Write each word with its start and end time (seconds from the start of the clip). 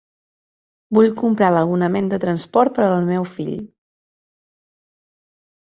Vull 0.97 1.09
comprar 1.19 1.49
l'abonament 1.55 2.09
de 2.15 2.19
transport 2.25 2.75
per 2.79 2.87
al 2.87 3.07
meu 3.13 3.29
fill. 3.37 3.55